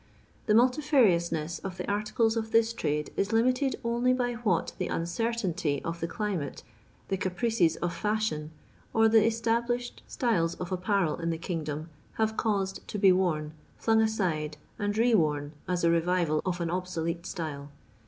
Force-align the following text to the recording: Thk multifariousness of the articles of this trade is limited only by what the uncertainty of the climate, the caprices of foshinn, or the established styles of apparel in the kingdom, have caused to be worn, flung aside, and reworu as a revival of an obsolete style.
Thk 0.47 0.55
multifariousness 0.55 1.63
of 1.63 1.77
the 1.77 1.87
articles 1.87 2.35
of 2.35 2.49
this 2.51 2.73
trade 2.73 3.13
is 3.15 3.31
limited 3.31 3.75
only 3.83 4.13
by 4.13 4.33
what 4.33 4.73
the 4.79 4.87
uncertainty 4.87 5.79
of 5.83 5.99
the 5.99 6.07
climate, 6.07 6.63
the 7.09 7.17
caprices 7.17 7.75
of 7.83 7.93
foshinn, 7.95 8.49
or 8.95 9.07
the 9.07 9.23
established 9.23 10.01
styles 10.07 10.55
of 10.55 10.71
apparel 10.71 11.17
in 11.17 11.29
the 11.29 11.37
kingdom, 11.37 11.91
have 12.13 12.35
caused 12.35 12.87
to 12.87 12.97
be 12.97 13.11
worn, 13.11 13.53
flung 13.77 14.01
aside, 14.01 14.57
and 14.79 14.95
reworu 14.95 15.51
as 15.67 15.83
a 15.83 15.91
revival 15.91 16.41
of 16.47 16.59
an 16.61 16.71
obsolete 16.71 17.27
style. 17.27 17.69